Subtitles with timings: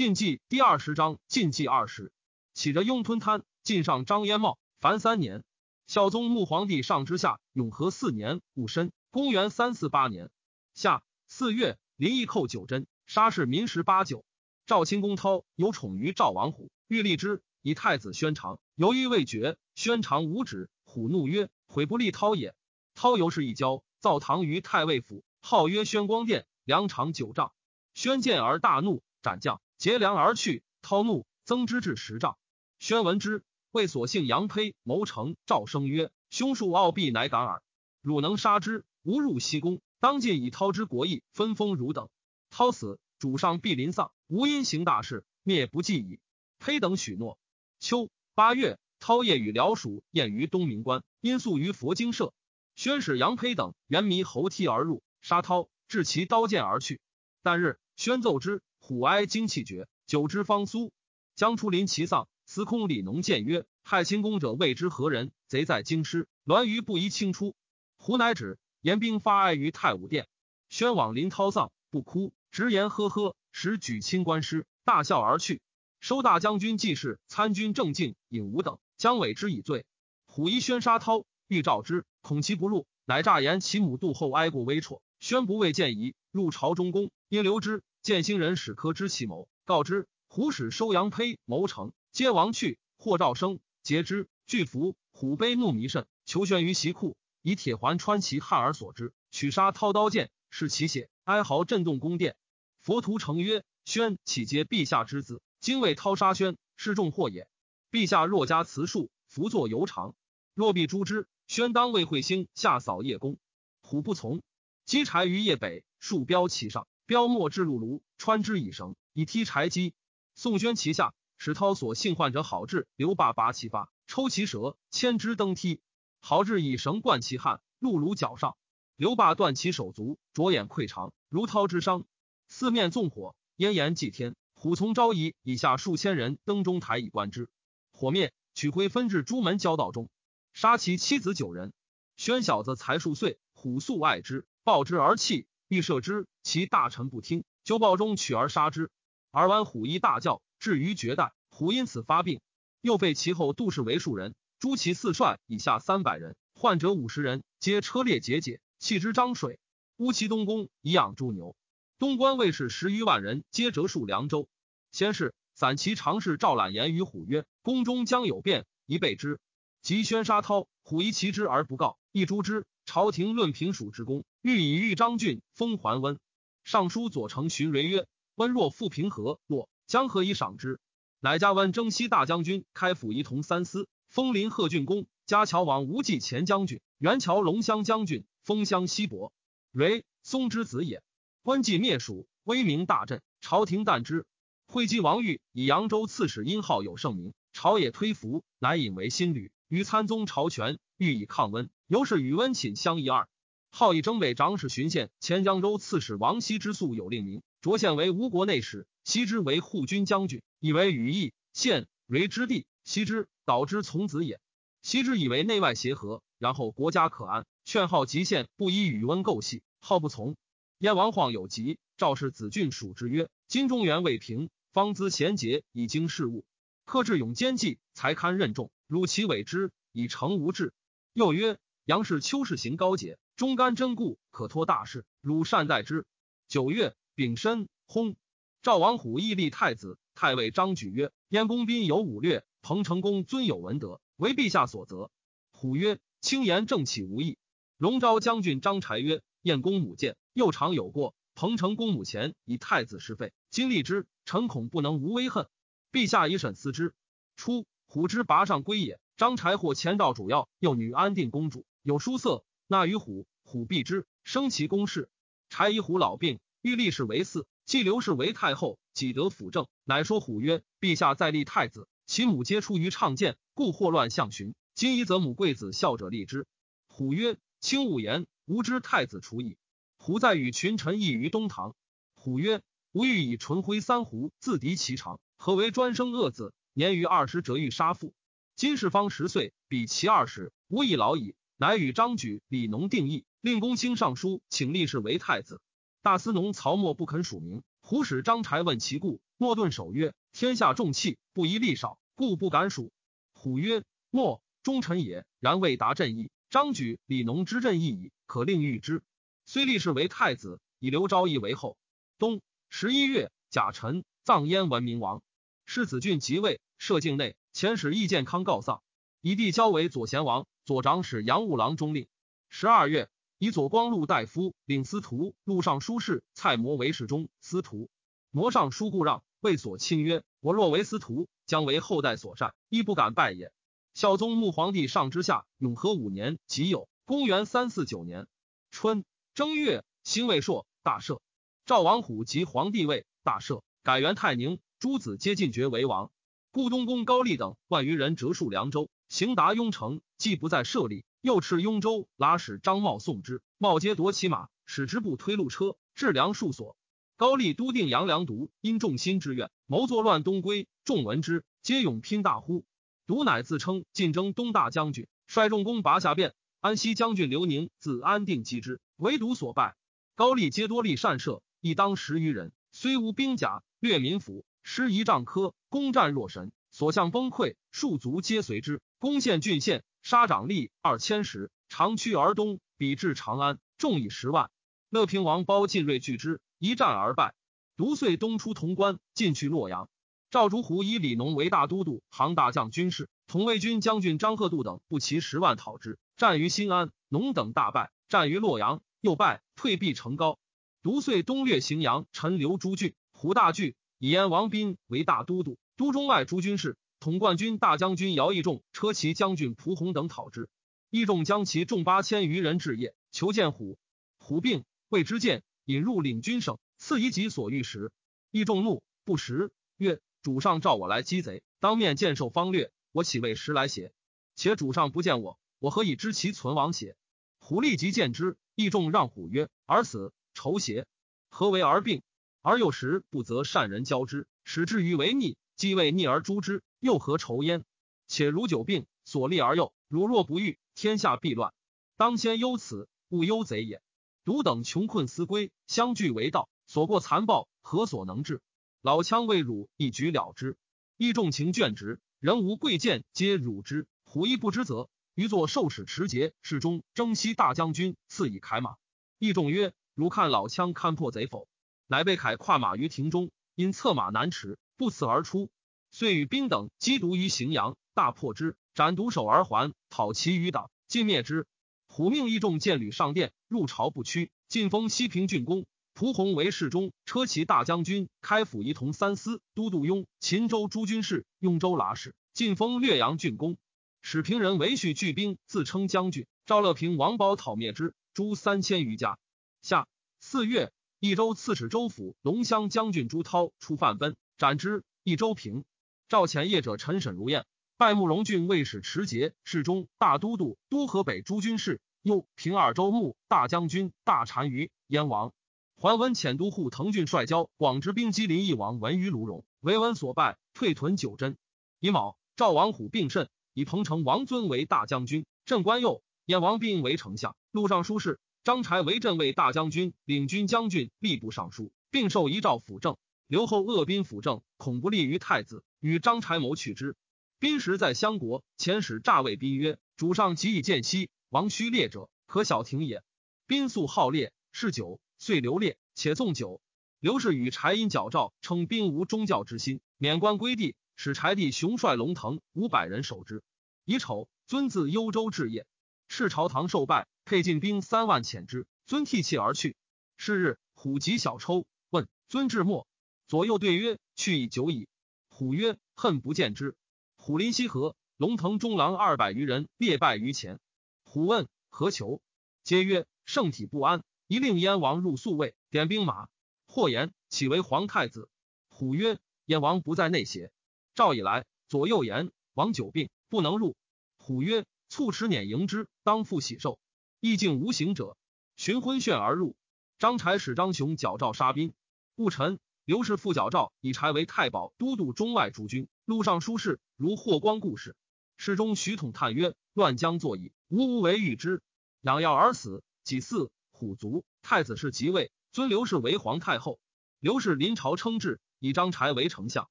[0.00, 2.10] 禁忌第二十章，禁忌二十，
[2.54, 5.44] 起着雍吞贪，晋上张焉茂，凡三年。
[5.86, 10.30] 孝宗穆皇帝上之下，永和四年戊申，公元三四八年
[10.72, 14.24] 夏四月，林毅寇九真，杀士民十八九。
[14.64, 19.58] 赵清公涛有宠于赵王虎，欲立之，以太子宣长，犹豫未决。
[19.74, 22.54] 宣长无止，虎怒曰：“悔不立涛也。”
[22.96, 27.52] 涛由是一交，造堂于太尉府，号曰宣光殿，梁长九丈。
[27.92, 29.60] 宣见而大怒，斩将。
[29.80, 32.36] 劫粮而去，涛怒，增之至十丈。
[32.78, 35.36] 宣闻之，谓所幸杨胚谋成。
[35.46, 37.62] 赵生曰：“凶数傲必乃敢耳。
[38.02, 42.10] 汝能杀之，吾入西宫，当尽以涛之国义，分封汝等。
[42.50, 44.12] 涛死，主上必临丧。
[44.26, 46.20] 吾因行大事，灭不计矣。”
[46.60, 47.38] 胚等许诺。
[47.78, 52.34] 秋八月，涛夜与僚属宴于东明关，因宿于佛经社。
[52.76, 57.00] 宣使杨胚等原迷猴梯而入，杀涛，置其刀剑而去。
[57.42, 58.60] 但日，宣奏之。
[58.90, 60.90] 虎哀精气绝，久之方苏。
[61.36, 65.30] 将出临其丧，司空李农谏曰：“害清公者，谓之何人？
[65.46, 67.54] 贼在京师，栾于不宜轻出。”
[67.98, 70.26] 胡乃止，言兵发哀于太武殿。
[70.68, 75.62] 宣往临涛丧，不哭，直言呵呵，使举亲官师，大笑而去。
[76.00, 79.86] 收大将军季氏、参军郑敬、尹武等，将委之以罪。
[80.26, 85.00] 虎疑宣杀涛，欲召之，恐其不入，乃诈言其母杜后哀过微辍。
[85.20, 87.84] 宣不畏见疑，入朝中宫，因留之。
[88.02, 90.08] 见兴人使科知其谋，告之。
[90.26, 92.78] 虎使收杨胚谋成，皆亡去。
[92.96, 94.96] 或赵生截之，惧服。
[95.12, 102.36] 虎悲怒弥甚，求悬于席库，以铁环穿其汉而所之，取杀掏刀剑，是其血，哀嚎震动宫殿。
[102.80, 105.42] 佛徒成曰：“宣岂皆陛下之子？
[105.60, 107.48] 今为掏杀宣，是重祸也。
[107.90, 110.14] 陛下若加慈恕，福作犹长；
[110.54, 113.36] 若必诛之，宣当为彗星下扫叶宫。”
[113.82, 114.42] 虎不从，
[114.86, 116.86] 积柴于叶北，树标其上。
[117.10, 119.94] 标墨至露炉，穿之以绳，以踢柴机。
[120.36, 125.80] 宋宣其下，史涛所幸患者好志，刘霸拔其发，抽其舌，牵之登梯。
[126.20, 128.56] 好志以绳贯其汗，露炉脚上。
[128.94, 132.04] 刘霸断其手足，着眼溃肠，如涛之伤。
[132.46, 134.36] 四面纵火，烟炎祭天。
[134.54, 137.50] 虎从昭仪以下数千人登中台以观之。
[137.90, 140.08] 火灭，取灰分至朱门交道中，
[140.52, 141.72] 杀其妻子九人。
[142.16, 145.48] 宣小子才数岁，虎素爱之，抱之而泣。
[145.70, 148.90] 欲射之，其大臣不听，就暴中取而杀之。
[149.30, 152.40] 而闻虎一大叫，至于绝代，虎因此发病。
[152.80, 159.60] 又废其后杜氏为庶人，诛其四帅以下三百人，患者五十人，皆车裂节节，弃之漳水。
[159.96, 161.54] 乌其东宫以养猪牛。
[162.00, 164.48] 东关卫士十余万人，皆折戍凉州。
[164.90, 169.38] 先是，散骑常侍赵览言于虎曰：“宫中将有变，宜备之。”
[169.82, 172.66] 即宣杀涛，虎疑其之而不告，亦诛之。
[172.86, 176.18] 朝廷论平蜀之功，欲以豫章郡封桓温。
[176.64, 178.06] 尚书左丞荀蕤曰
[178.36, 180.80] ：“温若复平和，若将何以赏之？”
[181.20, 189.30] 乃加温征西大将军，开府仪同三司，封临贺郡公，加乔王无忌前将军，元乔龙骧将军，封乡西伯。
[189.72, 191.02] 蕤，松之子也。
[191.42, 194.24] 温既灭蜀，威名大振，朝廷惮之。
[194.66, 201.68] 惠稽王玉以扬州刺史殷浩有盛名，朝野推服，乃引为新旅，与参宗朝权，欲以抗温。
[201.88, 203.28] 由是与温寝相异二，
[203.72, 212.66] 号以征北长史巡县前江州刺史王羲之素有令名，擢县为吴国内史，羲之为护军将军，以为羽翼县为之地。
[212.84, 214.40] 羲之导之从子也。
[214.82, 220.36] 羲之以为内外协和，然后国家可安，劝号极县不依与温构系，号不从。
[220.78, 226.44] 燕王晃有疾，赵氏子俊属之曰：“今中原未平，方资贤杰以经事务，
[226.84, 228.70] 克志勇兼济，才堪任重。
[228.88, 230.74] 汝其委之，以成无志。”
[231.14, 231.58] 又曰。
[231.86, 235.06] 杨氏秋氏行高洁，忠肝贞固，可托大事。
[235.22, 236.04] 汝善待之。
[236.46, 238.16] 九月丙申，薨。
[238.60, 239.98] 赵王虎亦立太子。
[240.14, 245.10] 太尉张举曰：“燕公宾有武略，彭城公尊有文德，为陛下所责。”
[245.52, 247.38] 虎曰：“轻言正气无益。”
[247.78, 251.14] 龙昭将军张柴曰：“燕公母见，又常有过。
[251.34, 255.48] 彭城公母前以太子是废，今立之，臣恐不能无威恨。
[255.90, 256.92] 陛下以审思之。”
[257.36, 259.00] 初，虎之拔上归也。
[259.16, 261.64] 张柴获前赵主要，幼女安定公主。
[261.82, 265.10] 有书色，纳于虎，虎避之，生其公事。
[265.48, 274.54] 柴以虎老病，欲立氏为嗣，既刘氏为太后，己得辅政，乃说虎曰：“陛下再立太子，其母皆出于倡谏，故祸乱相寻。
[274.76, 276.46] 今宜则母贵子孝者立之。”
[276.86, 279.56] 虎曰：“卿勿言，吾知太子除矣。”
[279.98, 281.74] 虎在与群臣议于东堂。
[282.14, 282.62] 虎曰
[282.94, 286.54] ：“吾欲以纯灰三壶自敌其长，何为专生恶子？
[286.72, 288.14] 年逾二十，者欲杀父。
[288.54, 295.60] 今世方十岁，比其二十，吾已老矣。”乃与张举、李农定议，令公卿上书，请立氏为太子。
[296.00, 297.62] 大司农曹沫不肯署名。
[297.82, 302.92] 胡使张柴问其故，莫顿守曰：“天下重器，不宜力少，故不敢署。”
[303.34, 305.26] 虎曰：“莫，忠臣也。
[305.38, 306.30] 然未达朕意。
[306.48, 309.02] 张举、李农之朕意矣，可令御之。”
[309.44, 311.76] 虽立氏为太子，以刘昭义为后。
[312.18, 312.40] 冬
[312.70, 315.22] 十一月，甲辰，葬燕文明王。
[315.66, 317.36] 世子俊即位，设境内。
[317.52, 318.82] 遣使议健康告丧，
[319.20, 322.06] 以帝交为左贤王，左长史杨务郎中令。
[322.48, 327.90] 十二月，以左光禄大夫领司徒、录尚书事蔡模为侍中、司徒。
[328.30, 333.52] 模上书故让，谓所亲曰：“我若为司徒，将为后代所善，亦不敢拜也。”
[333.94, 338.28] 孝宗穆皇帝上之下，永和五年己酉，公元三四九年
[338.70, 341.18] 春正月，辛未朔，大赦。
[341.66, 346.12] 赵王虎即皇帝位，大赦，改元泰宁，诸子皆进爵为王。
[346.52, 356.76] 故东宫高丽等万余人折戍凉州，行达雍城，既不再设立，又斥雍州拉使张茂送之，茂皆夺其马，使之不推路车，致粮数所。
[357.16, 362.64] 高丽都定杨良独因众心之愿，谋作乱东归，众闻之，皆勇拼大呼。
[363.08, 366.32] 独乃自称晋征东大将军，率众攻拔下便。
[366.60, 369.74] 安西将军刘宁自安定击之，唯独所败。
[370.14, 374.44] 高丽皆多立善射，亦当十余人，虽无兵甲，略民府。
[374.62, 378.80] 师仪仗科，攻战若神，所向崩溃，数族皆随之。
[379.00, 384.50] 攻陷郡县，杀长吏二千石，长驱而东，比至长安，众以十万。
[384.90, 387.32] 乐平王包晋锐拒之，一战而败。
[387.78, 389.88] 独遂东出潼关，进去洛阳。
[390.30, 397.90] 赵竹湖以李农为大都督，行大将军事，同卫军将军张贺度等不齐十万讨之，战于新安，农等大败。
[398.10, 400.38] 战于洛阳，又败，退避成高。
[400.82, 403.76] 独遂东略荥阳，陈留诸郡，胡大惧。
[403.96, 410.50] 以燕王斌为大都督，都中外诸军事，统冠军大将军姚义仲、车骑将军蒲弘等讨之。
[410.90, 413.78] 义仲将其众八千余人至夜，求见虎。
[414.18, 417.90] 虎病，谓之见，引入领军省，赐以己所欲食。
[418.30, 419.50] 义仲怒，不食。
[419.78, 423.94] 曰：“主上召我来击贼，当面见受方略，我岂为食来邪？
[424.36, 426.96] 且主上不见我，我何以知其存亡邪？”
[427.40, 430.86] 虎立即见之，义仲让虎曰：“而死，仇邪？
[431.30, 432.02] 何为而病？”
[432.42, 437.66] 而有时不择善人交之，使之于为逆，既为逆而诛之，又何愁焉？
[438.06, 441.52] 且如久病，所立而幼，汝若不愈，天下必乱。
[441.98, 443.82] 当先忧此，勿忧贼也。
[444.24, 448.40] 独等穷困思归，相聚为道，所过残暴，何所能治？
[448.80, 450.56] 老羌未辱，一举了之。
[450.96, 453.86] 义重情眷直，人无贵贱，皆汝之。
[454.04, 458.76] 虎亦不知责，于作受使持节，侍中征西大将军，赐以铠马。
[459.18, 461.46] 义重曰：“汝看老羌堪破贼否？”
[461.86, 465.50] 乃被铠跨马于庭中，因策马难驰，不辞而出。
[465.90, 471.46] 遂与兵等击毒于荥阳，大破之，斩毒首而还，讨其余党，尽灭之。
[471.86, 474.30] 虎命一众见吕上殿，入朝不屈。
[474.48, 482.14] 晋封西平郡公，蒲弘为侍中、车骑大将军，开府仪同三司、都督雍、秦州诸军事、雍州剌史。
[482.32, 483.58] 晋封略阳郡公，
[484.00, 486.26] 使平人为续聚兵，自称将军。
[486.46, 489.18] 赵乐平王保讨灭之，诛三千余家。
[489.60, 489.86] 下
[490.20, 490.72] 四月。
[491.02, 494.84] 益州刺史州府龙乡将军朱涛出犯奔，斩之。
[495.02, 495.64] 益州平
[496.08, 497.44] 赵潜业者陈沈如燕，
[497.76, 505.34] 拜慕容郡卫使持节、侍中、大都督、都河北诸军事，又平二州牧、大将军、大单于燕王。
[505.76, 511.36] 桓温遣都护滕郡率交广之兵击临邑王文于卢荣，为文所败，退屯九真。
[511.78, 518.18] 乙卯，赵王虎病甚，以彭城王尊为大将军，镇关右；燕王兵为丞相，录尚书事。
[518.42, 522.96] 张柴为镇卫大将军、领军将军、吏部尚书，并授遗诏辅政。
[523.30, 526.96] 刘后恶宾辅政，恐不利于太子，与张柴谋去之。
[527.38, 533.04] 宾时在相国，遣使诈谓宾曰：“主上即以见息，王须猎者，可小庭也。”
[533.46, 536.60] 宾素好猎，嗜酒，遂留猎，且纵酒。
[536.98, 543.44] 刘氏与柴因矫诏，称宾无忠教之心，免官归地，使柴弟雄率龙腾五百人守之。
[543.84, 545.68] 乙丑，尊自幽州至业，
[546.08, 547.06] 是朝堂受拜。
[547.24, 549.76] 配进兵三万遣之，尊涕泣而去。
[550.16, 552.88] 是日，虎及小抽，问尊至末，
[553.30, 554.88] 左右对曰：“去已久矣。”
[555.30, 556.74] 虎曰：“恨不见之。”
[557.14, 560.58] 虎临西河，龙腾中郎二百余人列拜于前。
[561.04, 562.20] 虎问何求，
[562.64, 566.26] 皆曰：“圣体不安，一令燕王入宿卫，点兵马。”
[566.66, 568.28] 或言：“岂为皇太子？”
[568.68, 570.50] 虎曰：“燕王不在内邪？”
[570.96, 573.76] 赵以来，左右言王久病，不能入。
[574.18, 576.80] 虎曰：“促持辇迎之，当复喜寿。”
[577.22, 578.16] 意境无形者，
[578.56, 579.54] 寻昏眩而入。
[580.00, 581.74] 张柴使张雄矫诏杀宾。
[582.16, 582.58] 戊辰，
[582.90, 585.86] 刘氏复矫诏以柴为太保，都督中外诸军。
[586.06, 587.94] 路上书事如霍光故事。
[588.36, 591.62] 诗中徐统叹曰：“乱将作矣，吾无为御之。
[592.00, 594.24] 养药而死，己巳，虎卒。
[594.42, 596.80] 太子是即位，尊刘氏为皇太后。
[597.20, 599.70] 刘氏临朝称制，以张柴为丞相，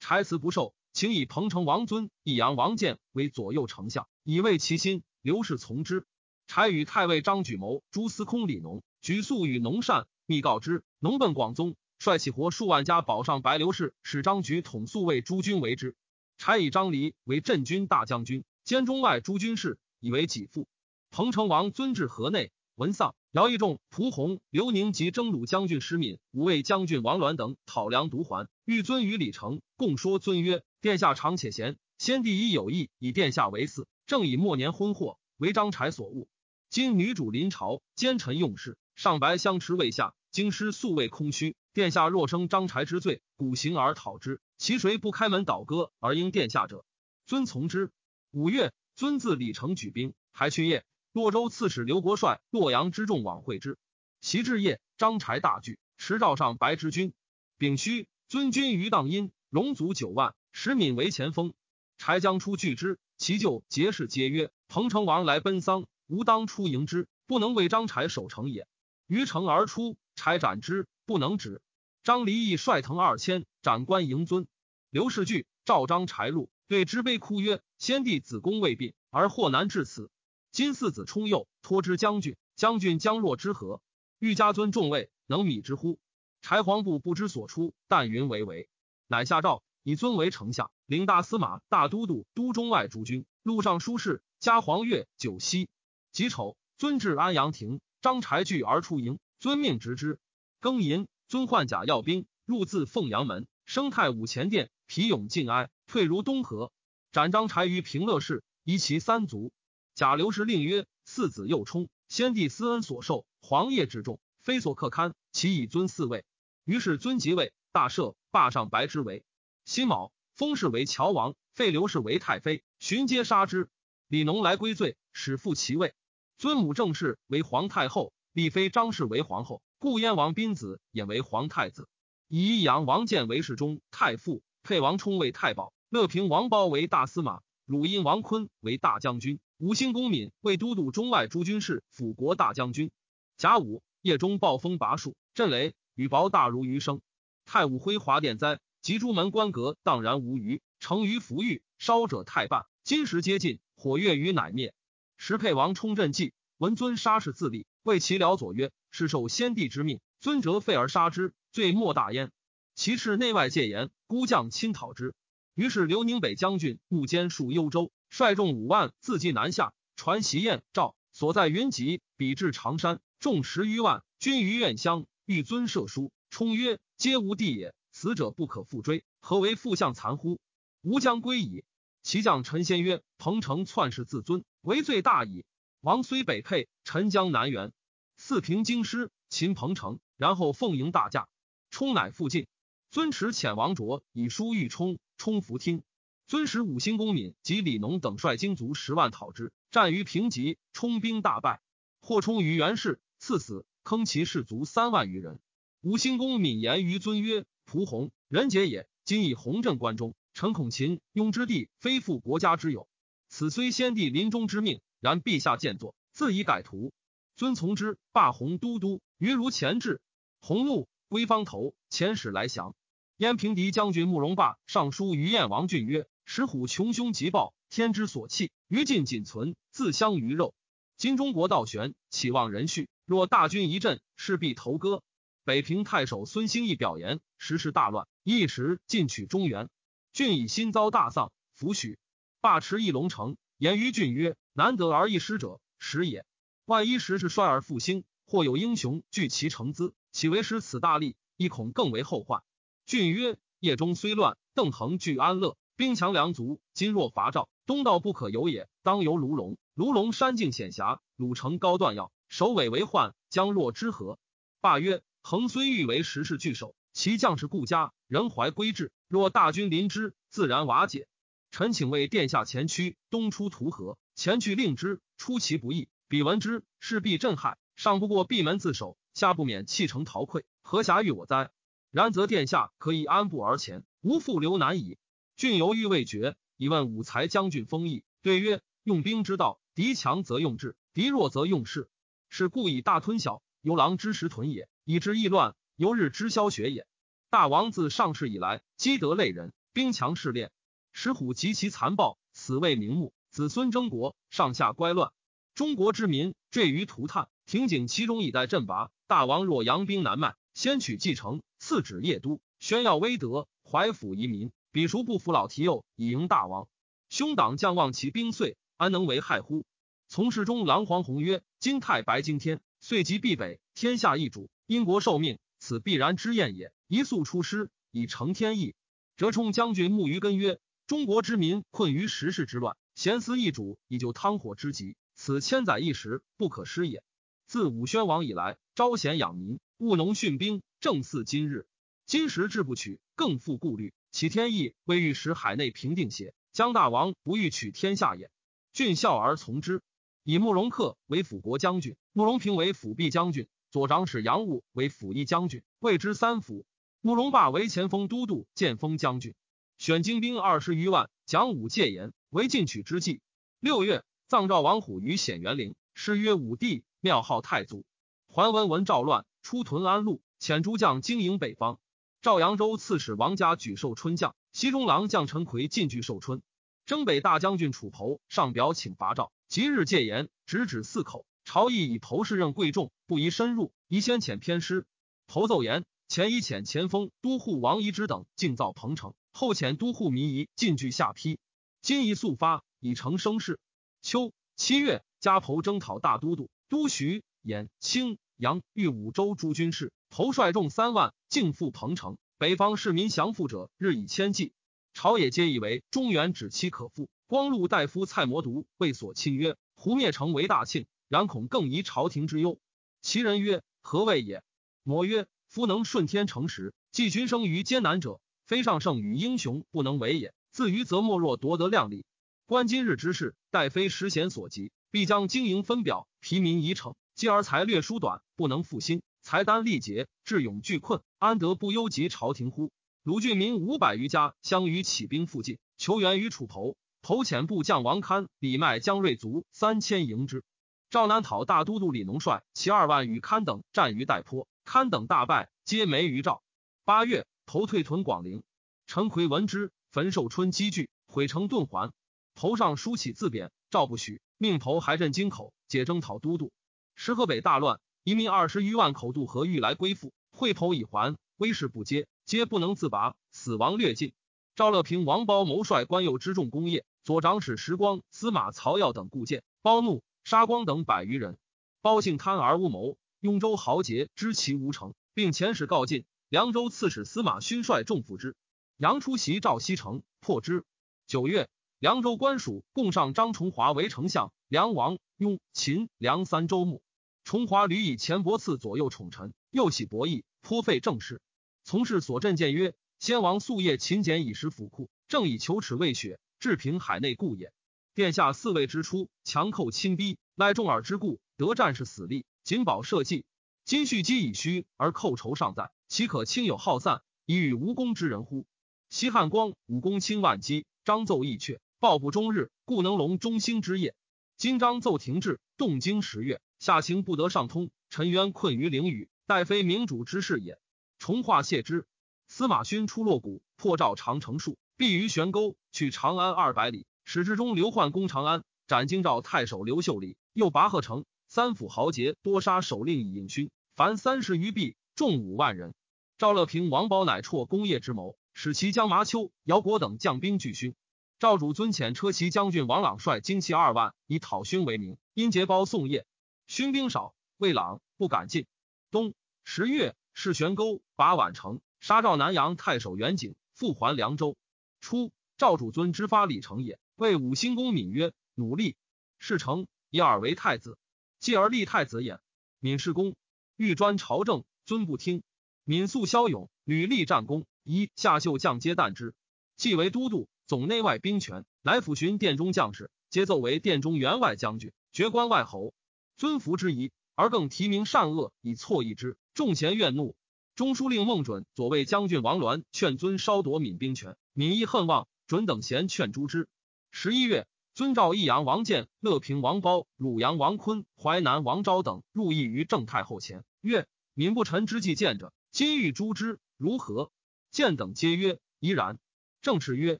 [0.00, 5.02] 柴辞不受，请以彭城王尊、益阳王建为左右丞相，以慰其心。
[5.20, 6.06] 刘氏从之。
[6.46, 10.82] 柴与太尉张举谋、朱司空李农举素与农善，密告之。
[11.00, 15.96] 农奔广宗，率起活数万家保上白刘氏，使张举统宿卫诸军为之。
[16.36, 20.68] 柴以张离为镇军大将军，兼中外诸军事，以为己父。
[21.10, 23.14] 彭城王尊至河内，闻丧。
[23.32, 36.28] 姚义仲、蒲弘、刘宁及征虏将军石敏、五位将军王鸾等讨粮独还，欲尊于李成，共说尊曰：“殿下长且贤，先帝已有意以殿下为嗣，正以末年婚祸，为张柴所误。
[36.68, 41.56] 今女主临朝，奸臣用事，上白相持未下，京师素未空虚。
[41.74, 46.84] 殿下若生张柴之罪，古行而讨之，其谁不开门倒戈而应殿下者？
[47.26, 47.90] 尊从之。
[48.30, 50.84] 五月，尊自李成举兵，还去夜。
[51.12, 53.76] 洛州刺史刘国帅、洛阳之众往会之。
[54.20, 57.12] 其至夜，张柴大惧，持诏上白之君。
[57.58, 61.54] 丙戌，尊军于荡阴，戎卒九万，石敏为前锋。
[61.98, 68.68] 柴将出拒之，其舅结氏皆曰：“彭城王来奔丧，吾当出迎之，不能为张柴守城也。”
[69.08, 71.60] 于城而出，柴斩之，不能止。
[72.04, 74.46] 张离义率腾二千，斩关迎尊。
[74.90, 80.10] 刘氏惧，召张柴禄，对之悲哭曰：“先帝子宫未毕，而祸难至此。”
[80.52, 82.36] 今四子冲幼，托之将军。
[82.56, 83.80] 将军将若之何？
[84.18, 85.98] 欲加尊重位，能米之乎？
[86.42, 88.68] 柴皇部不知所出，但云为为，
[89.06, 95.70] 乃下诏以尊为丞相，领大司马、大都督、都中外诸军，录上书事，加黄钺、九锡。
[96.12, 100.20] 己丑，尊至安阳亭，张柴惧而出营，遵命执之。
[100.60, 106.70] 庚寅，尊换甲要兵，入自凤阳门，生太武前殿，皮勇尽哀，退如东河。
[107.12, 109.52] 斩张柴于平乐市，夷其三族。
[109.94, 115.14] 贾刘氏令曰：“四子幼冲，先帝私恩所受，皇业之重，非所可堪。
[115.32, 116.24] 其以尊四位。”
[116.64, 119.24] 于是尊即位，大赦，罢上白之为
[119.64, 123.68] 辛卯，封氏为乔王，废刘氏为太妃，寻皆杀之。
[124.08, 125.94] 李农来归罪，始复其位。
[126.36, 131.90] 尊母郑氏为皇太后，立妃张氏为皇后，故燕王斌子也为皇太子。
[132.28, 139.40] 以益阳王建为侍中、太傅，配王冲为太保，乐平王褒为大司马，汝阴王坤为大将军。
[139.58, 142.90] 五星公敏为都督中外诸军事、辅国大将军。
[143.36, 147.02] 甲午，夜中暴风拔树，震雷，雨雹大如余生。
[147.44, 152.64] 太武辉华殿灾，及朱门关阁荡然无余，成于浮玉，烧者太半。
[152.84, 154.72] 金石皆尽，火月于乃灭。
[155.18, 162.30] 时沛王冲阵计，闻尊杀士自立，谓其僚佐曰：“是受先帝之命，尊折废而杀之，罪莫大焉。”
[162.76, 165.14] 其斥内外戒严，孤将亲讨之。
[165.56, 167.90] 于是刘宁北将军募坚戍幽州。
[168.08, 180.38] 率众五万自击南下，传檄燕赵所在云集，比至长山，众十余万，军于苑乡，欲尊射书，冲曰：“皆无地也，死者不可复追，何为复相残乎？
[180.82, 181.64] 吾将归矣。”
[182.04, 185.44] 其将陈先曰：“彭城篡世自尊，为罪大矣。
[185.80, 187.72] 王虽北沛，陈将南援，
[188.16, 191.28] 四平京师，擒彭城，然后奉迎大驾，
[191.70, 192.46] 冲乃复进。
[192.90, 195.82] 尊持遣王卓以书欲冲，冲弗听。”
[196.26, 201.60] 尊使五星公敏及李农等率精卒十万讨之，战于平吉，冲兵大败，
[202.00, 205.38] 或冲于袁氏，赐死，坑其士卒三万余人。
[205.82, 212.88] 五星公敏言于尊曰：“蒲弘人杰也，今以弘镇关中，臣恐秦雍之地非复国家之有。
[213.28, 216.90] 此虽先帝临终之命，然陛下见作，自以改图。
[217.36, 220.00] 尊从之，罢弘都督，于如前至。
[220.40, 222.74] 鸿怒，归方头，遣使来降。
[223.16, 230.54] 燕平敌将军慕容霸上书于燕王俊曰。”石虎穷凶极暴，天之所弃，于尽仅存，自相于肉。
[230.96, 232.88] 今中国道悬，岂望人续？
[233.04, 235.02] 若大军一阵，势必投戈。
[235.44, 239.68] 北平太守孙兴义表言，时势大乱，一时进取中原。
[240.14, 241.98] 郡以心遭大丧，弗许。
[242.40, 246.24] 霸持一龙城，言于郡曰：“难得而一失者，时也。
[246.66, 251.14] 万一时势衰而复兴，或有英雄聚其成资，岂为失此大利？
[251.36, 252.42] 亦恐更为后患。”
[252.86, 258.68] 郡曰：“夜中虽乱，邓恒据安乐。”兵强粮足，今若伐赵，东道不可有也。
[258.82, 259.58] 当由卢龙。
[259.74, 264.18] 卢龙山径险狭，鲁城高断要，首尾为患，将若之何？
[264.60, 268.92] 罢曰：恒虽欲为时势巨首，其将士故家，人怀归志。
[269.08, 271.08] 若大军临之，自然瓦解。
[271.50, 275.88] 臣请为殿下前驱，东出图河，前去令之，出其不意。
[276.14, 277.58] 彼闻之，势必震撼。
[277.74, 281.50] 上不过闭门自守，下不免弃城逃溃，何暇欲我哉？
[281.90, 284.96] 然则殿下可以安步而前，无复留难矣。
[285.34, 291.90] 郡犹豫未决，以问武才将军封邑，对曰：“用兵之道，敌强则用智，敌弱则用势。
[292.28, 296.86] 是故以大吞小，由狼之食豚也；以之易乱，由日之消血也。
[297.28, 300.52] 大王自上世以来，积德累人，兵强势练，
[300.92, 303.12] 石虎极其残暴，此为名目。
[303.30, 305.10] 子孙争国，上下乖乱，
[305.54, 307.28] 中国之民坠于涂炭。
[307.46, 308.90] 庭景其中以待阵拔。
[309.06, 314.50] 大王若扬兵南迈，先取继承，次指邺都，宣耀威德，怀抚遗民。
[314.72, 316.66] 彼孰不服老提幼以迎大王？
[317.08, 319.64] 兄党将望其兵遂，安能为害乎？
[320.08, 326.72] 从事中郎黄宏曰：“今太白惊天，遂即必北，天下易主，因国受命，此必然之验也。
[326.88, 328.74] 一速出师，以成天意。”
[329.16, 330.58] 折冲将军木鱼根曰
[330.88, 337.02] ：“中国之民困于时事之乱。”贤思易主以救汤火之急，此千载一时，不可失也。
[337.46, 341.66] 自武宣王以来，招贤养民，务农训兵，正似今日。
[342.06, 343.94] 今时志不取，更复顾虑。
[344.10, 346.34] 启天意未欲使海内平定邪？
[346.52, 348.30] 姜大王不欲取天下也。
[348.72, 349.82] 俊孝而从之，
[350.22, 356.66] 以慕容恪为辅国将军，慕容平为辅弼将军，左长史杨务为辅义将军，谓之三辅。
[357.00, 359.34] 慕容霸为前锋都督、建封将军，
[359.78, 362.12] 选精兵二十余万，讲武戒严。
[362.30, 363.20] 为进取之计。
[363.60, 364.02] 六月，
[364.34, 367.84] 葬赵王虎于显元陵，谥曰武帝，庙号太祖。
[368.26, 371.78] 桓文闻赵乱，出屯安陆，遣诸将经营北方。
[372.20, 376.42] 赵扬州刺史王家举寿春将，西中郎将陈奎进据寿春。
[376.84, 381.26] 征北大将军楚侯上表请伐赵，即日戒严，直指四口。
[381.44, 384.84] 朝议以侯氏任贵重，不宜深入，宜先遣偏师。
[385.28, 391.38] 侯奏言：前以遣前锋都护王仪之等进造彭城，后遣都护糜夷进据下邳。
[391.82, 393.60] 今宜速发，以成声势。
[394.04, 402.18] 秋七月，加侯征讨大都督都徐兖青阳豫五州诸军事，侯率众三万，进赴彭城。
[402.36, 404.52] 北方市民降附者日以千计，
[404.92, 407.08] 朝野皆以为中原止期可复。
[407.26, 412.58] 光禄大夫蔡摩独谓所亲曰：“胡灭城为大庆，然恐更疑朝廷之忧。”
[413.00, 414.42] 其人曰：“何谓也？”
[414.84, 422.04] 摩曰：“夫能顺天成时，继群生于艰难者，非上圣与英雄不能为也。”自于则莫若夺得量力。
[422.46, 426.94] 观今日之事，待非实贤所及，必将经营分表，疲民已逞。
[427.14, 432.70] 继而才略疏短，不能复兴，才丹力竭，智勇俱困，安得不忧及朝廷乎？
[433.02, 436.76] 鲁郡民五百余家，相与起兵附近，求援于楚侯。
[437.00, 440.44] 侯遣部将王堪、李迈、姜瑞卒三千迎之。
[440.90, 446.42] 赵南讨大都督李农率其二万与堪等战于代坡，堪等大败，皆没于赵。
[446.84, 448.42] 八月，头退屯广陵。
[448.86, 449.72] 陈奎闻之。
[449.92, 451.92] 焚寿春积聚，毁城遁还。
[452.34, 456.52] 头上书起自贬，赵不许，命头还镇京口，解征讨都督。
[456.96, 464.12] 时河北大乱，移民二十余万口渡河欲来归附，会头已还，威势不接，皆不能自拔，死亡略尽。
[464.56, 471.38] 赵乐平、王褒谋率官右之众功业，左长史时光、司马曹耀等固谏，褒怒，杀光等百余人。
[471.82, 476.04] 褒性贪而无谋，雍州豪杰知其无成，并遣使告进。
[476.28, 478.34] 凉州刺史司马勋率众赴之。
[478.76, 480.64] 杨出袭赵西城，破之。
[481.06, 481.48] 九月，
[481.84, 484.32] 凉州官署共上张崇华为丞相。
[484.48, 486.82] 梁王、雍、秦、梁三州牧。
[487.24, 491.20] 崇华屡以钱帛赐左右宠臣，又喜博弈，颇费政事。
[491.62, 497.52] 从事所镇谏曰：先王夙夜勤俭以食府库，正以求耻为血，治平海内故也。
[497.94, 503.26] 殿下四位之初，强寇亲逼，赖众耳之故，得战士死力，谨保社稷。
[503.66, 508.46] 今蓄积以虚而寇仇尚在，岂可轻有好散，以与无功之人乎？
[508.88, 513.94] 西汉光武功轻万机，张奏义阙，报不终日，故能隆中兴之业。
[514.38, 520.58] 今章奏停滞，动经十月，下情不得上通，陈渊困于囹圄，待非明主之事也。
[520.98, 521.86] 重化谢之。
[522.26, 526.86] 司马勋出洛谷，破赵长城戍，避于悬沟，去长安二百里。
[527.04, 531.04] 使之中刘焕攻长安，斩京兆太守刘秀礼，又拔贺城。
[531.28, 535.74] 三府豪杰多杀首令以应勋，凡三十余毕，众五万人。
[536.16, 538.16] 赵乐平、王褒乃辍功业之谋。
[538.32, 540.74] 使其将麻丘、姚国等将兵拒勋。
[541.20, 546.06] 赵主尊遣车骑将军王朗率精骑二万，以讨勋为名，因结包宋业。
[546.46, 548.46] 勋兵少，魏朗不敢进。
[548.90, 554.36] 冬十月，试悬沟，拔宛城，杀赵南阳太守袁景，复还凉州。
[554.80, 558.76] 初，赵主尊之发李成也，谓五星公敏曰：“努力。”
[559.18, 560.76] 事成，以尔为太子，
[561.20, 562.18] 继而立太子也。
[562.58, 563.14] 闵世公
[563.56, 565.22] 欲专朝政，尊不听。
[565.64, 567.46] 闵素骁勇，屡立战功。
[567.62, 569.14] 一夏秀将皆惮之，
[569.56, 575.72] 即为都督，总内外兵权，来抚巡殿中将士，皆奏为殿中员外将军，爵关外侯，
[576.16, 579.16] 尊服之仪，而更提名善恶以错异之。
[579.32, 580.16] 众贤怨怒。
[580.54, 586.46] 中书令孟准、左卫将军王鸾劝尊稍夺闽兵权，闽亦恨望，准等贤劝诛之。
[586.92, 597.10] 十一月，尊召益阳王建、乐平王褒、汝阳王坤、淮南王昭等入议于郑太后前，曰：“民不臣之计见者，今欲诛之，如何？”
[597.50, 598.98] 见等皆曰宜然。
[599.42, 599.98] 正是曰：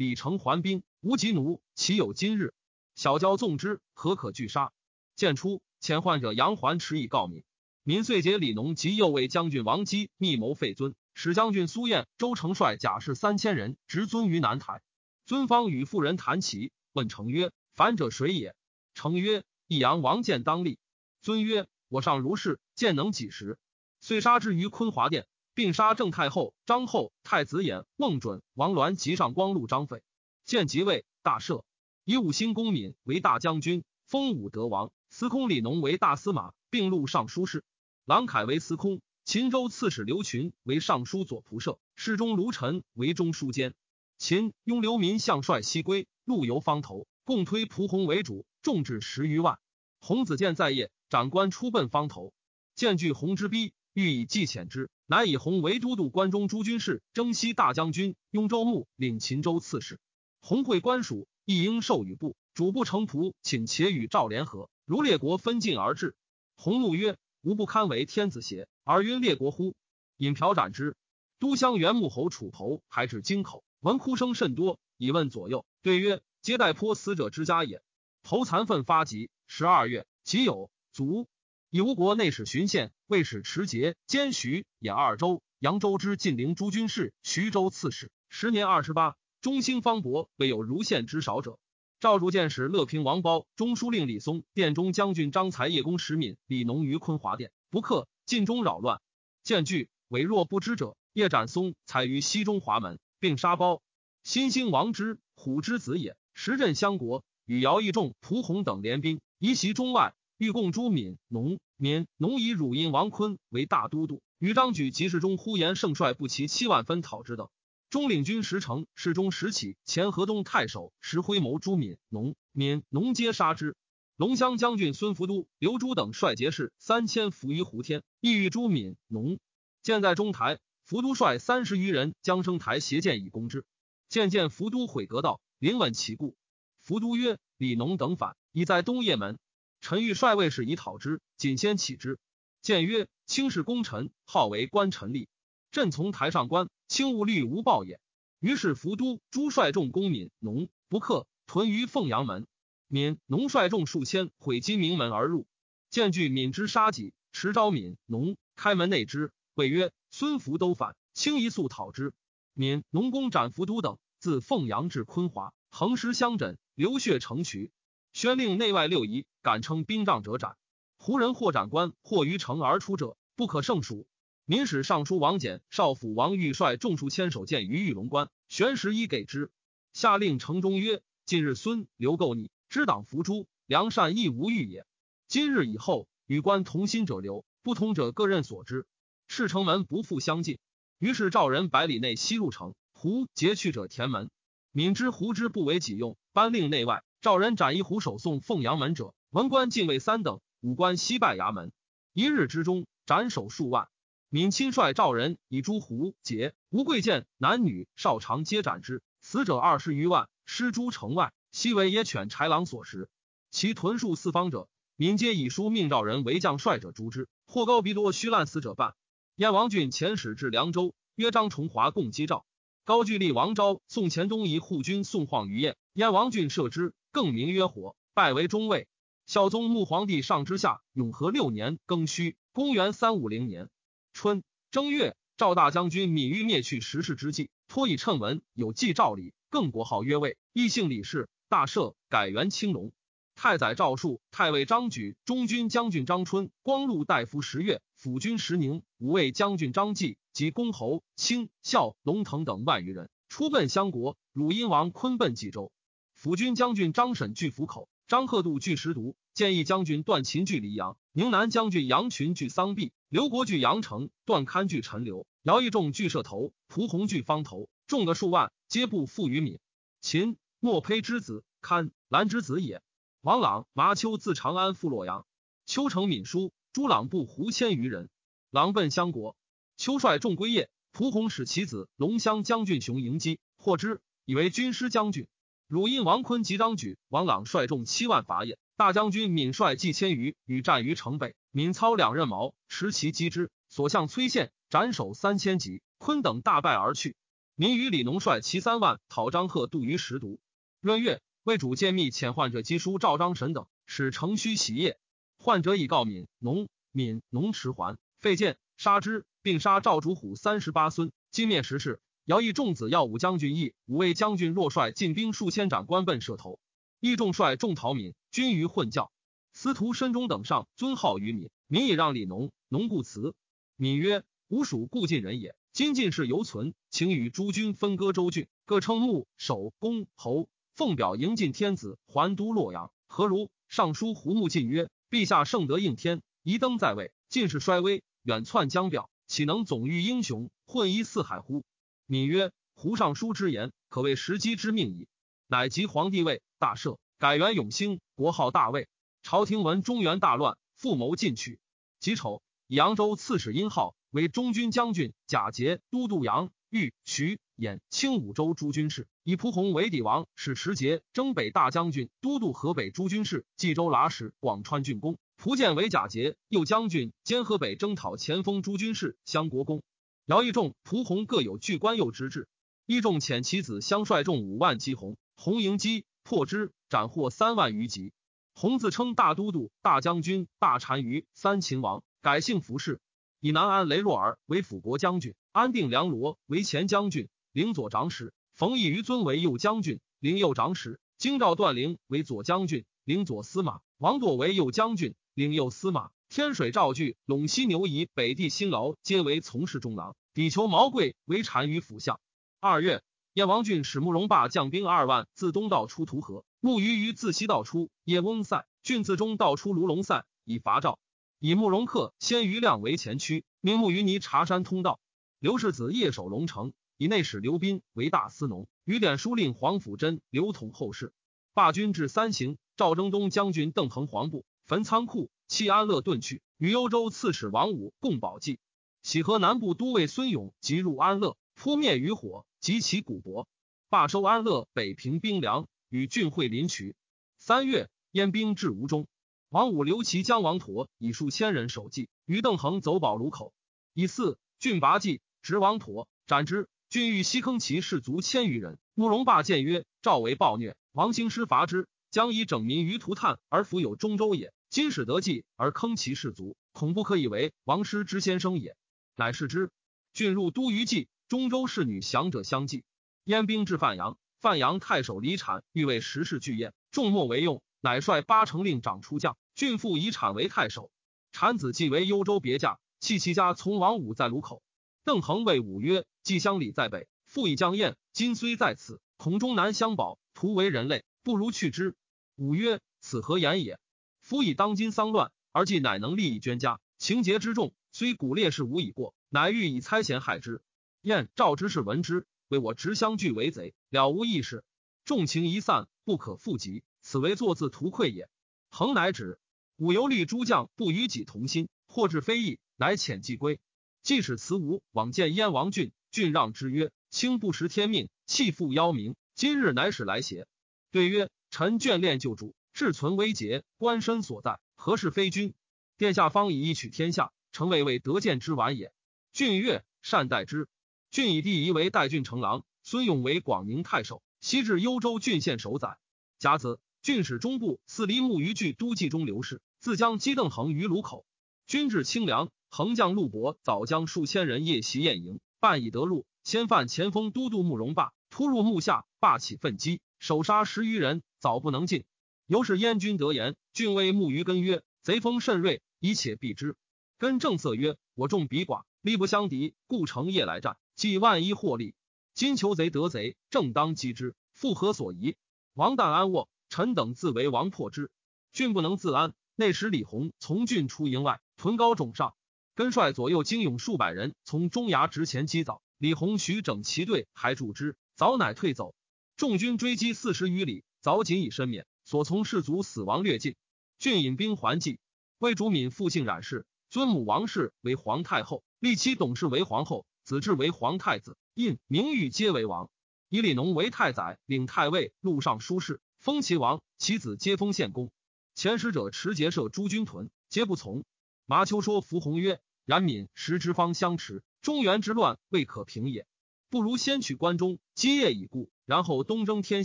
[0.00, 2.54] 李成还兵，无及奴，岂有今日？
[2.94, 4.72] 小交纵之，何可拒杀？
[5.14, 7.44] 见出遣患者杨环持以告民。
[7.82, 14.80] 民遂结李农及右卫将军王基密谋废尊，使将军苏彦、周成率甲士三千人执尊于南台。
[15.26, 18.54] 尊方与妇人谈齐，问成曰：“反者谁也？”
[18.96, 20.78] 成曰：“益阳王建当立。”
[21.20, 23.58] 尊曰：“我上如是，见能几时？”
[24.00, 25.26] 遂杀之于坤华殿，
[25.60, 30.02] 并杀郑太后、张后、太子衍、孟准、王鸾及上光禄张费。
[30.46, 31.64] 建即位，大赦，
[32.06, 34.90] 以五星公敏为大将军，封武德王。
[35.10, 37.62] 司空李农为大司马，并录尚书事。
[38.06, 39.02] 郎凯为司空。
[39.26, 41.78] 秦州刺史刘群为尚书左仆射。
[41.94, 43.74] 侍中卢臣为中书监。
[44.16, 49.58] 秦雍刘民相帅西归，陆游方头，共推蒲洪为主，众至十余万。
[50.00, 52.32] 洪子建在业，长官出奔方头，
[52.74, 59.98] 见据洪之逼，欲以计遣之，乃以洪为都督关中诸军事、征西大将军、雍州牧，领秦州刺史。
[60.40, 64.70] 洪会官属，亦应授予部主不成仆，请且与赵联合。
[64.84, 66.14] 如列国分晋而至，
[66.56, 68.68] 鸿怒曰：“吾不堪为天子邪？
[68.84, 69.74] 而曰列国乎？”
[70.18, 70.96] 引瓢斩之。
[71.38, 77.82] 都乡元穆侯楚侯还至京口，闻哭声甚多，以问左右，对曰：“皆待颇死者之家也。”
[78.22, 79.30] 头残愤发疾。
[79.46, 81.26] 十二月，己酉，卒。
[81.72, 88.10] 以吴国内史巡县、卫使持节兼徐兖二州、扬州之晋陵诸军事、徐州刺史。
[88.28, 91.60] 时年二十八，中兴方伯，未有如县之少者。
[92.00, 99.00] 赵主见使乐平王褒、中书令李松、殿中将军张才、叶公石敏、李农于坤华殿不克，晋中扰乱，
[99.44, 100.96] 见惧，伪若不知者。
[101.12, 103.80] 叶斩松，采于西中华门，并杀褒。
[104.24, 117.50] 新兴王之虎之子也，时镇相国，与姚义仲、蒲洪等联兵，移袭中外，欲共朱敏、农、闽、农以汝阴王坤为大都督，与张举及事中呼延圣帅不齐七万分讨之等。
[117.90, 123.76] 中领军石城，侍中石起、前河东太守石辉谋朱敏、农、敏、农皆杀之。
[124.16, 129.38] 龙骧将军孙福都、刘朱等率节士三千伏于胡天，意欲朱敏、农。
[129.82, 133.66] 见在中台，福都率三十余人将升台携剑以攻之。
[134.08, 136.34] 渐见福都毁阁道，临稳其故。
[136.80, 139.38] 福都曰：“李农等反，已在东掖门。
[139.80, 142.18] 臣欲率卫士以讨之，仅先起之。”
[142.62, 145.28] 见曰：“卿是功臣，号为官臣吏。”
[145.72, 148.00] 朕从台上观，轻勿虑无报也。
[148.38, 152.46] 于是伏都诸率众攻闽农，不克，屯于凤阳门。
[152.88, 155.46] 闽农率众数千，毁金明门而入。
[155.90, 162.12] 见据闽之杀己，持招闽农开门内之，谓曰：“孙福都反，轻一速讨之。”
[162.52, 167.70] 闽农公斩伏都等，自凤阳至昆华，横尸相枕，流血成渠。
[168.12, 170.56] 宣令内外六夷，敢称兵仗者斩。
[170.96, 174.06] 胡人或斩官，或于城而出者，不可胜数。
[174.44, 179.50] 民使尚书王翦、少府王玉率众数千手见于玉龙关，玄石一给之。
[179.92, 184.84] 下令城中曰：“近日孙刘构逆，知党伏诛，良善亦无欲也。
[185.28, 188.86] 今日以后，与官同心者留，不通者各任所之。
[189.28, 190.58] 赤城门不复相近。”
[190.98, 194.30] 于是赵人百里内西入城，胡劫去者填门。
[194.72, 201.70] 敏之胡之不为己用，颁令内外赵人斩一胡守送凤阳门者，文官禁卫三等，武官西拜衙门。
[202.14, 203.88] 一日之中，斩首数万。
[204.30, 211.34] 闵亲率赵人以诸胡劫吴贵贱男女少长皆斩之，死者二十余万，失诸城外。
[211.52, 213.10] 悉为野犬豺狼所食。
[213.50, 218.94] 其屯戍四方者，闵皆以书命赵人为将帅者诛之，或高鼻多虚烂死者半。
[219.36, 222.46] 燕王俊遣使至凉州，约张崇华共击赵。
[222.86, 228.86] 高句丽王昭宋前东夷护军宋晃于燕，燕王俊射之，更名曰火，拜为中尉。
[229.26, 233.68] 孝宗穆皇帝上之下永和六年庚戌，公元三五零年。
[234.12, 242.92] 春正月，赵大将军闵欲灭去时事之际，托以称文，有记赵礼，更国号曰魏，异姓李氏，大赦，改元青龙。
[243.34, 254.16] 太宰赵述、太尉张举、中军将军张春、光禄大夫十月、辅军石宁、五位将军张继及公侯卿孝龙腾等万余人出奔相国。
[254.32, 255.72] 汝阴王昆奔冀州，
[256.20, 262.92] 辅军将军张审据府口，张贺度据石渎，建议将军段秦据黎阳，宁南将军杨群据桑壁。
[263.08, 269.60] 刘国据阳城，段堪据陈留，姚义仲据射头，蒲洪据方头，众个数万，皆不附于闽。
[270.02, 272.82] 秦莫胚之子，堪兰之子也。
[273.22, 275.24] 王朗、麻丘自长安赴洛阳，
[275.64, 278.10] 丘成闽书，朱朗部胡千余人。
[278.50, 279.36] 朗奔相国，
[279.78, 285.26] 丘率众归业，蒲洪使其子龙骧将军雄迎击，获之，以为军师将军。
[285.70, 288.58] 汝阴王坤及张举、王朗率众七万伐也。
[288.74, 291.36] 大将军闵率计千余，与战于城北。
[291.52, 297.14] 闵操两刃矛，持其击之，所向崔县斩首三千级，坤等大败而去。
[297.54, 300.38] 民与李农率其三万讨张贺渡于石渎。
[300.80, 304.98] 闰月，魏主见密遣患者赍书赵张神等，使城虚袭业。
[305.38, 311.12] 患者以告闽农，闽农迟还，废剑杀之，并杀赵主虎三十八孙。
[311.30, 312.00] 今灭时事。
[312.26, 316.60] 姚义仲子耀武将军义五位将军若率进兵数千斩官奔射头。
[317.00, 319.10] 义仲率众逃民，军于混教。
[319.52, 323.34] 司徒申中等上尊号于闽，闽以让李农，农故辞。
[323.74, 332.92] 敏曰：“吾属故晋人也，今晋氏犹存，请与诸军分割州郡，各称牧、守、公、侯，奉表迎晋天子，还都洛阳。
[333.06, 341.64] 何如？”尚书胡穆进曰：“陛下圣德应天，宜登在位，晋氏衰微，远窜江表，岂能总御英雄，混一四海乎？”
[342.10, 345.06] 闽曰：“胡尚书之言，可谓时机之命矣。”
[345.46, 348.88] 乃即皇帝位，大赦，改元永兴，国号大魏。
[349.22, 351.60] 朝廷闻中原大乱，复谋进取。
[352.00, 365.16] 己丑，扬州刺史殷浩为中军将军，贾节都督杨、豫、徐、兖、青五州诸军事，以蒲弘为底王，使持节征北大将军，都督河北诸军事，冀州剌史、广川郡公。
[365.36, 369.84] 蒲建为贾节右将军，兼河北征讨前锋诸军事，相国公。
[370.30, 372.46] 姚义仲、蒲弘各有巨官右之志。
[372.86, 378.12] 义仲遣其子相率众五万击洪，洪迎击破之，斩获三万余级。
[378.54, 383.00] 洪自称大都督、大将军、大单于、三秦王，改姓服氏。
[383.40, 396.12] 以南安雷若尔为辅国将军，安定梁罗为前将军，领左长史；冯异于尊为右将军，领右长史；京兆段陵为左将军，领左司马；王铎为右将军，领右司马。
[396.28, 400.14] 天水赵据、陇西牛夷、北地辛劳皆为从事中郎。
[400.32, 402.20] 底求毛贵为单于府相。
[402.60, 411.00] 二月，燕王郡使慕容霸将兵二万自东道出涂河，慕于于自西道出耶翁塞，郡自中道出卢龙塞，以伐赵。
[411.40, 415.00] 以慕容克先于亮为前驱，命慕于尼察山通道。
[415.40, 421.12] 刘世子夜守龙城，以内史刘斌为大司农，于典书令黄甫真刘统后事。
[421.54, 425.28] 罢军至三行，赵征东将军邓恒黄部焚仓库。
[425.48, 428.60] 弃安乐遁去，与幽州刺史王武共保济。
[429.02, 433.46] 喜河南部都尉孙勇即入安乐，扑灭余火，及其古帛，
[433.88, 436.94] 罢收安乐北平兵粮，与郡会临渠。
[437.38, 439.08] 三月，燕兵至吴中，
[439.48, 443.54] 王武留其将王妥以数千人守济，与邓恒走保卢口。
[443.94, 446.68] 以四郡拔计，执王妥，斩之。
[446.90, 448.78] 郡欲西坑其士卒千余人。
[448.94, 458.76] 慕容霸谏曰：“赵为暴虐，王兴师伐之，将以整民于涂炭，而弗有中州也。”今使得计而坑其士卒，恐不可以为王师之先生也。
[459.20, 459.70] 乃是之。
[460.14, 462.84] 郡入都虞冀，中州侍女降者相继。
[463.24, 469.36] 燕兵至范阳，范阳太守李产欲为时事巨宴，众莫为用，乃率八成令长出将。
[469.54, 470.90] 郡父以产为太守，
[471.32, 474.62] 产子继为幽州别驾，弃其家从王武在卢口。
[475.04, 481.94] 邓恒谓武曰：“季乡里在北，父以将燕，今虽在此，恐终难相保，徒为人类，不如去之。”
[482.36, 483.78] 武曰：“此何言也？”
[484.22, 490.62] 夫以当今丧乱，而既乃能利益捐家，情节之重，虽古烈士无以过，乃欲以猜嫌害之。
[491.02, 494.64] 燕赵之士闻之，为我执相拒为贼，了无义事。
[495.04, 498.28] 众情一散，不可复及，此为作自图愧也。
[498.68, 499.38] 恒乃止。
[499.76, 503.58] 武游虑诸将不与己同心，或至非议，乃遣即归。
[504.02, 510.46] 即使辞吴往见燕王俊，俊让之曰：“卿不识天命，弃父邀名，今日乃使来邪？”
[510.92, 515.54] 对曰：“臣眷恋旧主。”志存危节，官身所在，何事非君？
[515.96, 518.92] 殿下方以一取天下，诚未为得见之晚也。
[519.32, 520.68] 俊悦，善待之。
[521.10, 525.98] 俊以弟仪为代郡丞郎，孙勇为广宁太守，西至幽州郡县守宰。
[526.38, 531.26] 甲子，郡使中部四黎木于郡都记中刘氏，自将击邓恒于卢口。
[531.66, 542.04] 军至清凉，横将陆伯早将数千人夜袭宴营，半已得路，先犯前锋都督慕容霸，突入幕下，霸起奋击，首杀十余人，早不能进。
[542.46, 546.76] 由是燕军得言，郡威慕于根曰：“贼风甚锐，一且避之。”
[547.20, 551.94] 根正色曰：“我众彼寡，力不相敌，故乘夜来战，计万一获利。
[552.32, 555.36] 今求贼得贼，正当击之，复何所疑？”
[555.76, 558.10] 王旦安卧，臣等自为王破之。
[558.52, 562.34] 郡不能自安，内使李弘从郡出营外，屯高冢上。
[562.74, 568.94] 根率左右精勇数百人从中崖直前击早，李弘徐整其队，还助之，早乃退走。
[569.36, 571.86] 众军追击四十余里，早仅以身免。
[572.02, 573.56] 所从士卒死亡略尽，
[573.98, 574.98] 郡引兵还济。
[575.36, 581.36] 魏主敏复姓冉氏，尊母王氏为皇太后，立妻董氏为皇后，子至为皇太子。
[581.54, 582.90] 印名誉皆为王。
[583.28, 586.82] 以李农为太宰，领太尉、录尚书事，封其王。
[586.98, 588.10] 其子皆封献公。
[588.56, 591.04] 前使者持节射诸军屯，皆不从。
[591.46, 596.26] 麻丘说伏弘曰：“冉闵时之方相持，中原之乱未可平也。
[596.70, 599.84] 不如先取关中，基业已固，然后东征天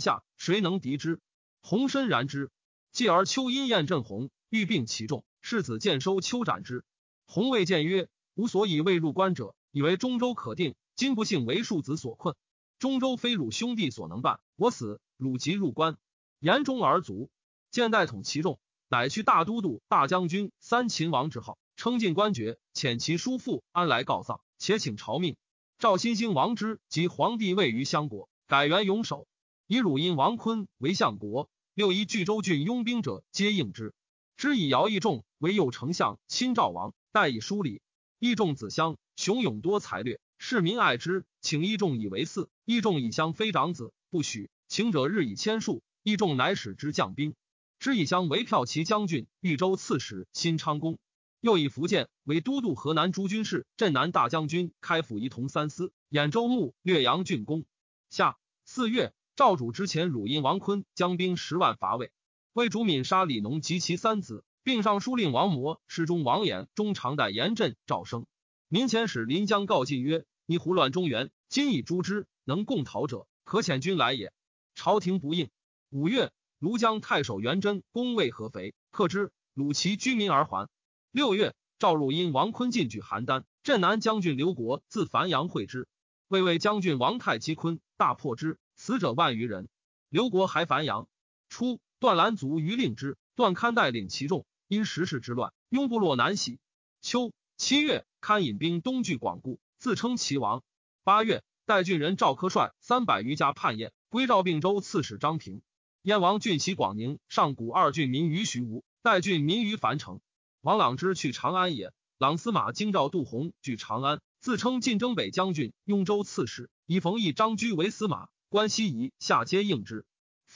[0.00, 1.20] 下，谁能敌之？
[1.60, 2.50] 鸿深然之。
[2.90, 6.84] 继而秋阴燕振鸿，欲并其众，世子见收秋斩之。
[7.26, 10.74] 洪谓见曰：“吾所以未入关者，以为中州可定。
[10.94, 12.34] 今不幸为庶子所困。
[12.78, 15.98] 中州非汝兄弟所能办，我死，汝即入关。”
[16.40, 17.28] 言中而卒。
[17.70, 18.58] 见代统其众，
[18.88, 25.36] 乃去大都督、大将军、三秦王之号，称进官爵，遣其叔父安来告丧，且请朝命。
[25.78, 29.26] 赵新兴王之及皇帝位于相国，改元永守，
[29.66, 31.50] 以汝阴王坤为相国。
[31.74, 33.92] 六一巨州郡拥兵者，皆应之。
[34.36, 37.80] 知以姚义仲为右丞相，亲赵王，代以书礼。
[38.18, 42.48] 义仲子襄雄勇多才略，市民爱之，请义仲以为嗣。
[42.66, 44.50] 义仲以襄非长子，不许。
[44.68, 47.34] 请者日以千数，义仲乃使之将兵。
[47.78, 50.98] 知以襄为骠骑将军、豫州刺史、新昌公。
[51.40, 57.64] 又以福建为都督河南诸军事、镇南大将军、开府仪同三司、兖州牧、略阳郡公。
[58.10, 59.14] 下四月。
[59.34, 62.10] 赵主之前，汝阴王坤将兵十万伐魏，
[62.56, 68.24] 魏主敏杀李农及其三子，并上书令王模、侍中王衍、中常代严震、赵生。
[68.68, 74.32] 民前使临江告晋曰：“你胡乱中原，今以诛之，能共讨者，可遣军来也。”
[74.74, 75.50] 朝廷不应。
[75.90, 80.70] 五月，庐江太守元贞攻魏合肥，克之，虏其居民而还。
[81.10, 85.88] 六月，赵汝因王坤进据邯郸，镇南将军刘国自樊阳会之，
[86.28, 88.58] 魏魏将军王太击坤，大破之。
[88.76, 89.68] 死者万余人。
[90.08, 91.06] 刘国还樊阳。
[91.50, 96.58] 初，段兰卒于令之，段堪带领其众，因时事之乱，拥部落南徙。
[97.00, 100.62] 秋七月，堪引兵东据广固，自称齐王。
[101.04, 105.62] 八月，代郡人赵科率三百余家叛燕，归赵并州刺史张平。
[106.02, 110.20] 燕王郡袭广宁、上谷二郡民于徐吴，代郡民于樊城。
[110.60, 111.92] 王朗之去长安也。
[112.18, 118.28] 朗司马京兆杜洪据长安，自称晋征北将军、雍州刺史，以冯异、张居为司马。
[118.48, 120.06] 关西夷下皆应之，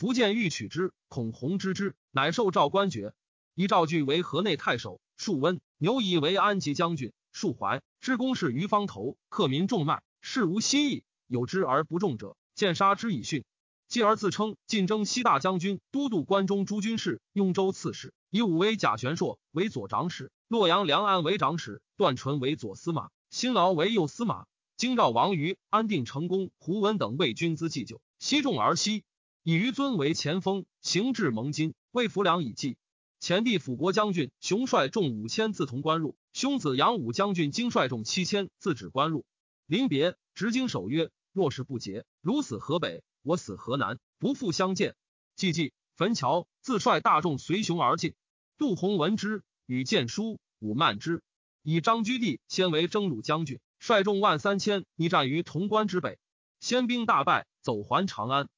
[0.01, 3.13] 福建欲取之，恐弘之之，乃受赵官爵。
[3.55, 13.45] 以赵据为河内太守，树温牛以为安吉将军，树怀之公事于方头，克民众脉，事无希意，有之而不重者，见杀之以训。
[13.89, 24.47] 继而自称晋征西大将军、都督关中诸军事、雍州刺史，以武威贾玄硕为左长史，洛阳梁安为长史，段纯为左司马，辛劳为右司马。
[24.79, 29.05] 京兆王于安定成功，胡文等为军资祭酒，西众而西，
[29.42, 32.76] 以于尊为前锋，行至蒙金，为浮梁以济。
[33.20, 39.24] 前帝辅国将军熊率众五千自潼关入，兄子杨武将军经率众七千自止关入。
[39.64, 44.94] 临别，执经守曰：“若是不捷，如死河北，我死河南，不复相见。”
[45.37, 48.14] 既祭焚桥，自率大众随熊而进。
[48.59, 51.22] 杜洪闻之，与见书，武慢之，
[51.62, 53.59] 以张居地先为征虏将军。
[53.79, 56.18] 率众万三千，逆战于潼关之北，
[56.59, 58.50] 先兵大败，走还长安。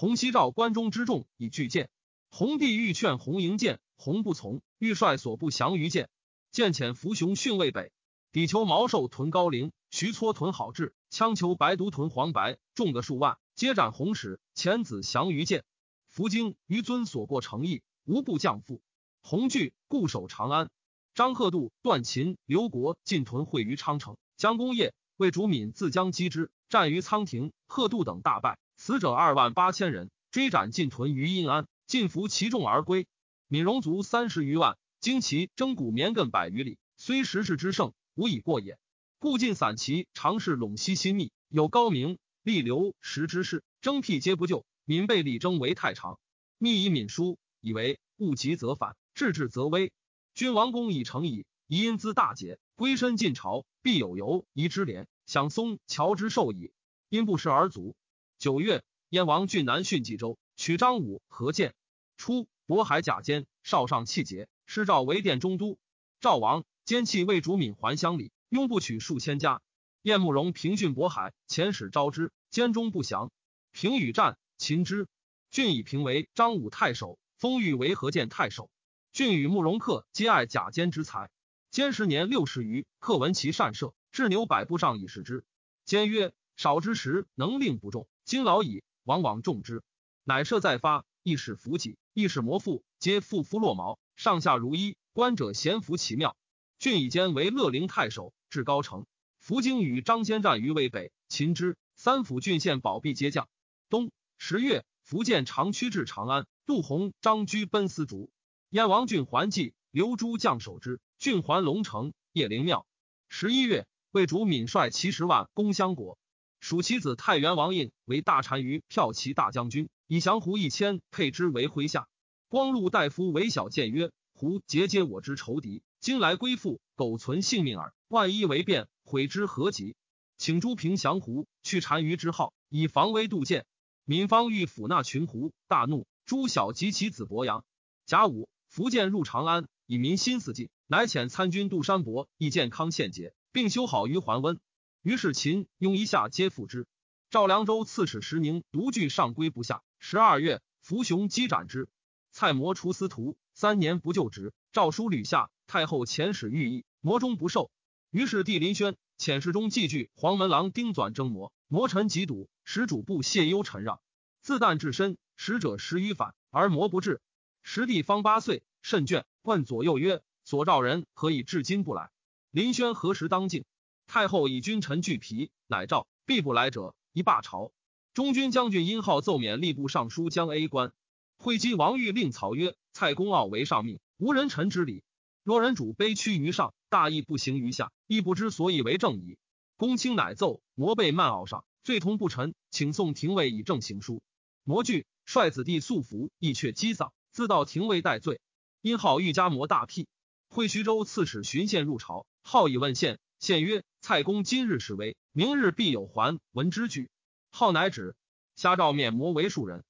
[0.00, 1.90] 洪熙召关中之众以拒谏，
[2.30, 6.08] 洪帝欲劝洪迎谏，洪不从，欲率所部降于谏。
[6.50, 7.92] 见遣伏雄训魏北，
[8.32, 14.40] 抵求毛寿屯高陵，徐撮屯好志，羌求白独屯黄白，众个数万，皆斩洪使。
[14.54, 15.64] 遣子降于谏。
[16.08, 18.80] 伏京于尊所过诚意，无不降附。
[19.20, 20.70] 洪惧，固守长安。
[21.12, 24.16] 张贺度、段秦、刘国进屯会于昌城。
[24.38, 33.06] 将功业，为主敏自将击之，战于仓亭，贺度等大败，死者二万八千人，追斩尽屯于阴安，尽服其众而归。
[33.46, 38.78] 闽戎卒三十余万，经其征古绵亘百余里，虽时势之盛，无以过也。
[39.18, 44.64] 故晋散其常侍陇西新密，有高明、立流时之事，征辟皆不就。
[44.86, 46.18] 闽被李征为太常，
[46.56, 49.92] 密以闽书，以为物极则反，治治则危。
[50.34, 52.58] 君王公已成矣，宜因兹大捷。
[52.76, 56.72] 归身晋朝，必有由宜之廉，享松乔之寿矣。
[57.10, 57.94] 因不食而卒。
[58.40, 61.74] 九月，燕王郡南训冀州，取张武、何建。
[62.16, 65.78] 初，渤海甲坚，少上气节，师赵为殿中都。
[66.20, 69.60] 赵王兼弃魏主敏还乡里，拥不取数千家。
[70.00, 73.30] 燕慕容平郡渤海，遣使招之，兼中不降。
[73.72, 75.06] 平与战，擒之。
[75.50, 78.70] 郡以平为张武太守，封裕为何建太守。
[79.12, 81.30] 郡与慕容克皆爱甲坚之才。
[81.70, 85.44] 坚时年六十余，克闻其善射，至牛百步上以示之。
[85.84, 89.82] 坚曰：“少之时能令不中，今老矣，往往重之。”
[90.22, 94.96] 乃射再发，亦使伏己，亦使魔父，皆复肤落毛，上下如一。
[95.12, 96.36] 观者咸服其妙。
[96.78, 99.04] 郡以坚为乐陵太守，至高城。
[99.40, 101.76] 伏京与张先战于渭北，擒之。
[101.96, 103.48] 三府郡县保庇皆降。
[103.88, 106.46] 冬十月，福建长驱至长安。
[106.66, 108.30] 杜洪、张居奔丝竹。
[108.68, 111.00] 燕王郡还济，留诸将守之。
[111.18, 112.86] 郡还龙城，叶灵庙。
[113.28, 116.16] 十一月，魏主敏率七十万攻襄国，
[116.60, 122.06] 属其子太原王印为大单于骠骑大将军，以降胡一千配之为麾下。
[122.48, 127.94] 光禄大夫韦小谏曰：“胡结结我之仇敌，今来归附，苟存性命耳。
[128.08, 129.96] 万一为变，悔之何及？
[130.36, 133.64] 请诸平降胡，去单于之号，以防微杜渐。”
[134.04, 136.06] 闵方欲抚纳群胡，大怒。
[136.26, 137.64] 诸小及其子伯阳。
[138.04, 144.60] 甲午，福建入长安，以民心思尽，乃遣参军杜山伯诣建康献节，并修好于桓温。
[145.02, 146.86] 于是秦雍一下皆复之。
[147.30, 149.82] 赵凉州刺史石宁独据上归不下。
[149.98, 151.88] 十二月，伏雄击斩之。
[152.32, 154.52] 蔡模除司徒，三年不就职。
[154.72, 157.70] 诏书屡下，太后遣使御意，魔中不受。
[158.10, 162.48] 于是帝林轩遣侍中寄据黄门郎丁纂征魔，魔臣疾堵。
[162.64, 164.00] 使主簿谢忧臣让，
[164.42, 167.20] 自旦至身，使者十余反，而魔不至。
[167.64, 172.10] 时帝方八岁，甚倦，问左右曰：“所召人何以至今不来？”
[172.52, 173.64] 林轩何时当敬？
[174.12, 177.70] 太后以君臣俱疲，乃召必不来者，一罢朝。
[178.12, 180.92] 中军将军殷浩奏免吏部尚书将 A 官。
[181.38, 185.04] 会稽王欲令曹曰：“蔡公傲为上命，无人臣之礼。
[185.44, 189.38] 若人主卑屈于上，大义不行于下，亦不知所以为正矣。”
[189.78, 191.64] 公卿乃奏魔被慢傲上。
[191.84, 194.22] 罪同不臣，请送廷尉以正行书。
[194.64, 198.40] 魔惧，率子弟素服，亦却击丧，自到廷尉待罪。
[198.80, 200.08] 殷浩欲加魔大辟。
[200.48, 203.20] 会徐州刺史荀宪入朝，号以问县。
[203.40, 207.10] 献曰：“蔡公今日示威，明日必有还。”闻之惧。
[207.50, 208.14] 号乃止。
[208.54, 209.82] 瞎照面魔为庶人。